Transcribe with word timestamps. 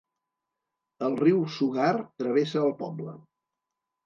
El 1.07 1.17
riu 1.19 1.43
Sugar 1.57 1.91
travessa 2.23 2.65
el 2.71 2.75
poble. 2.81 3.15